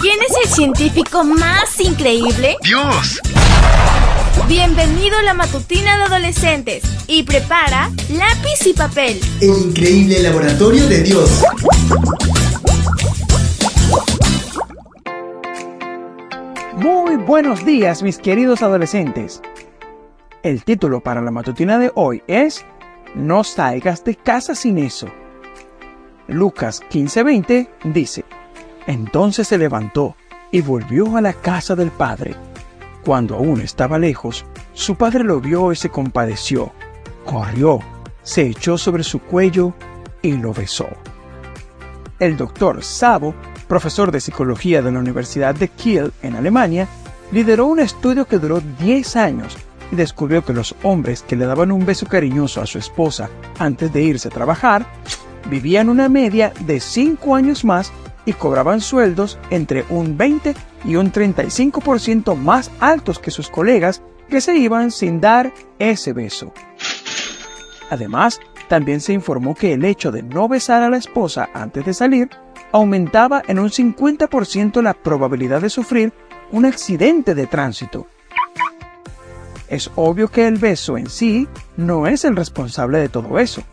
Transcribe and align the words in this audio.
¿Quién 0.00 0.18
es 0.22 0.34
el 0.42 0.50
científico 0.50 1.24
más 1.24 1.78
increíble? 1.78 2.56
¡Dios! 2.62 3.20
Bienvenido 4.48 5.18
a 5.18 5.22
la 5.22 5.34
matutina 5.34 5.98
de 5.98 6.04
adolescentes 6.04 6.82
y 7.06 7.22
prepara 7.24 7.90
lápiz 8.08 8.66
y 8.66 8.72
papel. 8.72 9.20
El 9.42 9.50
increíble 9.68 10.22
laboratorio 10.22 10.86
de 10.88 11.02
Dios. 11.02 11.42
Muy 16.76 17.16
buenos 17.16 17.66
días, 17.66 18.02
mis 18.02 18.16
queridos 18.16 18.62
adolescentes. 18.62 19.42
El 20.42 20.64
título 20.64 21.00
para 21.02 21.20
la 21.20 21.30
matutina 21.30 21.78
de 21.78 21.92
hoy 21.94 22.22
es 22.26 22.64
No 23.14 23.44
salgas 23.44 24.02
de 24.04 24.16
casa 24.16 24.54
sin 24.54 24.78
eso. 24.78 25.08
Lucas 26.26 26.80
15:20 26.90 27.68
dice, 27.84 28.24
Entonces 28.90 29.46
se 29.46 29.56
levantó 29.56 30.16
y 30.50 30.62
volvió 30.62 31.16
a 31.16 31.20
la 31.20 31.32
casa 31.32 31.76
del 31.76 31.92
padre. 31.92 32.34
Cuando 33.04 33.36
aún 33.36 33.60
estaba 33.60 34.00
lejos, 34.00 34.44
su 34.72 34.96
padre 34.96 35.22
lo 35.22 35.40
vio 35.40 35.70
y 35.70 35.76
se 35.76 35.90
compadeció. 35.90 36.72
Corrió, 37.24 37.78
se 38.24 38.48
echó 38.48 38.76
sobre 38.76 39.04
su 39.04 39.20
cuello 39.20 39.74
y 40.22 40.32
lo 40.32 40.52
besó. 40.52 40.88
El 42.18 42.36
doctor 42.36 42.82
Sabo, 42.82 43.32
profesor 43.68 44.10
de 44.10 44.20
psicología 44.20 44.82
de 44.82 44.90
la 44.90 44.98
Universidad 44.98 45.54
de 45.54 45.68
Kiel 45.68 46.12
en 46.24 46.34
Alemania, 46.34 46.88
lideró 47.30 47.66
un 47.66 47.78
estudio 47.78 48.24
que 48.24 48.38
duró 48.38 48.60
10 48.80 49.14
años 49.14 49.56
y 49.92 49.94
descubrió 49.94 50.44
que 50.44 50.52
los 50.52 50.74
hombres 50.82 51.22
que 51.22 51.36
le 51.36 51.46
daban 51.46 51.70
un 51.70 51.86
beso 51.86 52.06
cariñoso 52.06 52.60
a 52.60 52.66
su 52.66 52.78
esposa 52.78 53.30
antes 53.56 53.92
de 53.92 54.02
irse 54.02 54.26
a 54.26 54.32
trabajar 54.32 54.84
vivían 55.48 55.88
una 55.88 56.08
media 56.08 56.52
de 56.66 56.80
5 56.80 57.36
años 57.36 57.64
más 57.64 57.92
y 58.30 58.32
cobraban 58.32 58.80
sueldos 58.80 59.40
entre 59.50 59.84
un 59.88 60.16
20 60.16 60.54
y 60.84 60.94
un 60.94 61.10
35% 61.10 62.36
más 62.36 62.70
altos 62.78 63.18
que 63.18 63.32
sus 63.32 63.48
colegas 63.48 64.02
que 64.28 64.40
se 64.40 64.56
iban 64.56 64.92
sin 64.92 65.20
dar 65.20 65.52
ese 65.80 66.12
beso. 66.12 66.52
Además, 67.90 68.38
también 68.68 69.00
se 69.00 69.14
informó 69.14 69.56
que 69.56 69.72
el 69.72 69.84
hecho 69.84 70.12
de 70.12 70.22
no 70.22 70.46
besar 70.46 70.80
a 70.84 70.90
la 70.90 70.96
esposa 70.96 71.48
antes 71.54 71.84
de 71.84 71.92
salir 71.92 72.30
aumentaba 72.70 73.42
en 73.48 73.58
un 73.58 73.68
50% 73.68 74.80
la 74.80 74.94
probabilidad 74.94 75.60
de 75.60 75.70
sufrir 75.70 76.12
un 76.52 76.66
accidente 76.66 77.34
de 77.34 77.48
tránsito. 77.48 78.06
Es 79.66 79.90
obvio 79.96 80.28
que 80.28 80.46
el 80.46 80.56
beso 80.56 80.96
en 80.96 81.10
sí 81.10 81.48
no 81.76 82.06
es 82.06 82.24
el 82.24 82.36
responsable 82.36 83.00
de 83.00 83.08
todo 83.08 83.40
eso, 83.40 83.64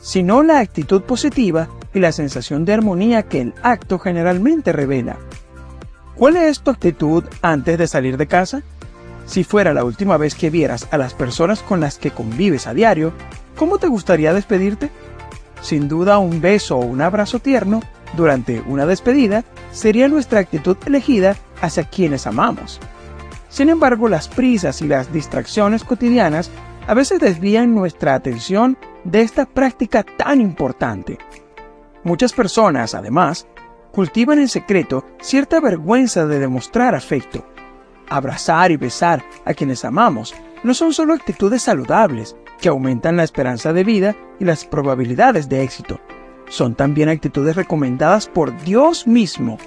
sino 0.00 0.44
la 0.44 0.60
actitud 0.60 1.02
positiva 1.02 1.68
y 1.96 2.00
la 2.00 2.12
sensación 2.12 2.66
de 2.66 2.74
armonía 2.74 3.22
que 3.22 3.40
el 3.40 3.54
acto 3.62 3.98
generalmente 3.98 4.70
revela. 4.70 5.16
¿Cuál 6.14 6.36
es 6.36 6.60
tu 6.60 6.70
actitud 6.70 7.24
antes 7.40 7.78
de 7.78 7.86
salir 7.86 8.18
de 8.18 8.26
casa? 8.26 8.62
Si 9.24 9.44
fuera 9.44 9.72
la 9.72 9.82
última 9.82 10.18
vez 10.18 10.34
que 10.34 10.50
vieras 10.50 10.86
a 10.90 10.98
las 10.98 11.14
personas 11.14 11.62
con 11.62 11.80
las 11.80 11.96
que 11.98 12.10
convives 12.10 12.66
a 12.66 12.74
diario, 12.74 13.12
¿cómo 13.56 13.78
te 13.78 13.86
gustaría 13.86 14.34
despedirte? 14.34 14.90
Sin 15.62 15.88
duda 15.88 16.18
un 16.18 16.42
beso 16.42 16.76
o 16.76 16.84
un 16.84 17.00
abrazo 17.00 17.38
tierno 17.38 17.80
durante 18.14 18.62
una 18.66 18.84
despedida 18.84 19.44
sería 19.72 20.06
nuestra 20.08 20.40
actitud 20.40 20.76
elegida 20.84 21.34
hacia 21.62 21.84
quienes 21.84 22.26
amamos. 22.26 22.78
Sin 23.48 23.70
embargo, 23.70 24.10
las 24.10 24.28
prisas 24.28 24.82
y 24.82 24.86
las 24.86 25.12
distracciones 25.14 25.82
cotidianas 25.82 26.50
a 26.86 26.92
veces 26.92 27.20
desvían 27.20 27.74
nuestra 27.74 28.14
atención 28.14 28.76
de 29.04 29.22
esta 29.22 29.46
práctica 29.46 30.02
tan 30.02 30.42
importante. 30.42 31.18
Muchas 32.06 32.32
personas, 32.32 32.94
además, 32.94 33.48
cultivan 33.90 34.38
en 34.38 34.46
secreto 34.46 35.04
cierta 35.20 35.58
vergüenza 35.58 36.24
de 36.24 36.38
demostrar 36.38 36.94
afecto. 36.94 37.44
Abrazar 38.08 38.70
y 38.70 38.76
besar 38.76 39.24
a 39.44 39.52
quienes 39.54 39.84
amamos 39.84 40.32
no 40.62 40.72
son 40.72 40.92
solo 40.92 41.14
actitudes 41.14 41.62
saludables 41.62 42.36
que 42.60 42.68
aumentan 42.68 43.16
la 43.16 43.24
esperanza 43.24 43.72
de 43.72 43.82
vida 43.82 44.14
y 44.38 44.44
las 44.44 44.64
probabilidades 44.64 45.48
de 45.48 45.64
éxito, 45.64 45.98
son 46.48 46.76
también 46.76 47.08
actitudes 47.08 47.56
recomendadas 47.56 48.28
por 48.28 48.56
Dios 48.62 49.08
mismo. 49.08 49.58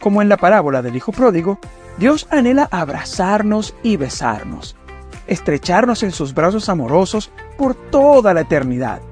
Como 0.00 0.22
en 0.22 0.30
la 0.30 0.38
parábola 0.38 0.80
del 0.80 0.96
Hijo 0.96 1.12
Pródigo, 1.12 1.58
Dios 1.98 2.26
anhela 2.30 2.70
abrazarnos 2.70 3.74
y 3.82 3.98
besarnos, 3.98 4.76
estrecharnos 5.26 6.04
en 6.04 6.12
sus 6.12 6.32
brazos 6.32 6.70
amorosos 6.70 7.30
por 7.58 7.74
toda 7.74 8.32
la 8.32 8.40
eternidad. 8.40 9.02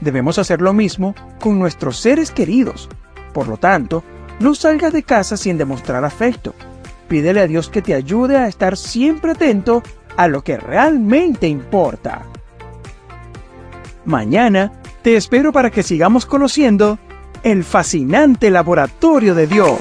Debemos 0.00 0.38
hacer 0.38 0.60
lo 0.60 0.72
mismo 0.72 1.14
con 1.40 1.58
nuestros 1.58 1.98
seres 1.98 2.30
queridos. 2.30 2.88
Por 3.32 3.48
lo 3.48 3.56
tanto, 3.56 4.04
no 4.40 4.54
salgas 4.54 4.92
de 4.92 5.02
casa 5.02 5.36
sin 5.36 5.58
demostrar 5.58 6.04
afecto. 6.04 6.54
Pídele 7.08 7.40
a 7.40 7.46
Dios 7.46 7.68
que 7.68 7.82
te 7.82 7.94
ayude 7.94 8.36
a 8.36 8.48
estar 8.48 8.76
siempre 8.76 9.32
atento 9.32 9.82
a 10.16 10.28
lo 10.28 10.42
que 10.42 10.56
realmente 10.56 11.48
importa. 11.48 12.22
Mañana 14.04 14.72
te 15.02 15.16
espero 15.16 15.52
para 15.52 15.70
que 15.70 15.82
sigamos 15.82 16.26
conociendo 16.26 16.98
el 17.42 17.64
fascinante 17.64 18.50
laboratorio 18.50 19.34
de 19.34 19.46
Dios. 19.46 19.78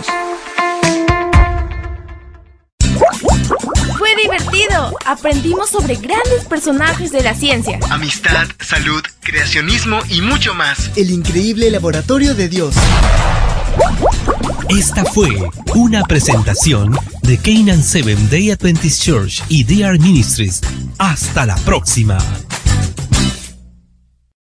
Fue 3.97 4.15
divertido. 4.21 4.95
Aprendimos 5.05 5.69
sobre 5.69 5.95
grandes 5.95 6.45
personajes 6.47 7.11
de 7.11 7.23
la 7.23 7.33
ciencia. 7.33 7.79
Amistad, 7.89 8.47
salud, 8.59 9.01
creacionismo 9.27 9.99
y 10.09 10.21
mucho 10.21 10.53
más. 10.55 10.89
El 10.95 11.11
increíble 11.11 11.69
laboratorio 11.69 12.33
de 12.33 12.47
Dios. 12.47 12.73
Esta 14.69 15.03
fue 15.03 15.27
una 15.75 16.01
presentación 16.03 16.97
de 17.23 17.37
Canaan 17.37 17.83
Seven 17.83 18.29
Day 18.29 18.51
Adventist 18.51 19.03
Church 19.03 19.43
y 19.49 19.65
DR 19.65 19.99
Ministries. 19.99 20.61
Hasta 20.97 21.45
la 21.45 21.57
próxima. 21.57 22.17